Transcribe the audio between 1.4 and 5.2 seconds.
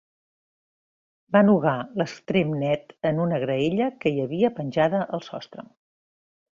nugar l'extrem net en una graella que hi havia penjada